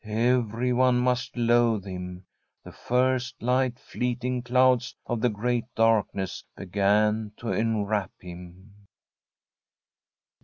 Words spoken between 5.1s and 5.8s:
the great